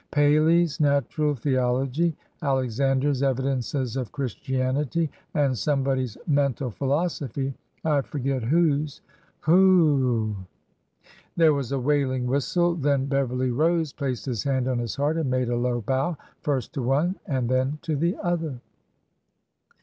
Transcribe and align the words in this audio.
"Paley's' 0.11 0.79
Natural 0.91 1.35
Theology,' 1.35 2.17
Alexander's' 2.41 3.21
Evidences 3.21 3.95
of 3.95 4.11
Christianity,' 4.11 5.11
and 5.35 5.55
somebody's' 5.55 6.17
Mental 6.27 6.71
Philosophy 6.71 7.53
'—I 7.85 8.01
forget 8.01 8.41
whose." 8.41 9.01
Whew 9.45 9.55
w 9.99 10.01
w!" 10.01 10.35
There 11.37 11.53
was 11.53 11.71
a 11.71 11.79
wailing 11.79 12.25
whistle. 12.25 12.73
Then 12.73 13.05
Beverly 13.05 13.51
rose, 13.51 13.93
placed 13.93 14.25
his 14.25 14.41
hand 14.43 14.67
on 14.67 14.79
his 14.79 14.95
heart, 14.95 15.17
and 15.17 15.29
made 15.29 15.49
a 15.49 15.55
low 15.55 15.81
bow— 15.81 16.17
first 16.39 16.73
to 16.73 16.81
one, 16.81 17.17
and 17.27 17.47
then 17.47 17.77
to 17.83 17.95
the 17.95 18.17
other. 18.23 18.59